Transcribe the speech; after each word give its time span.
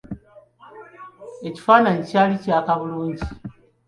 Ekifaananyi 1.47 2.03
kyali 2.09 2.35
kyaka 2.43 2.71
bulungi. 2.79 3.25